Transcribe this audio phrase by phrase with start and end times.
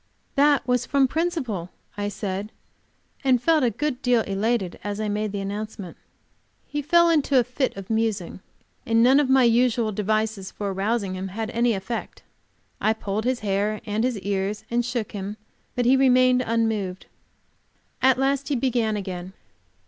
[0.33, 2.51] "That was from principle," I said,
[3.23, 5.95] and felt a good deal elated as I made the announcement.
[6.65, 8.39] "He fell into a fit of musing,
[8.83, 12.23] and none of my usual devices for arousing him had any effect.
[12.81, 15.37] I pulled his hair and his ears, and shook him,
[15.75, 17.05] but he remained unmoved."
[18.01, 19.33] At last he began again.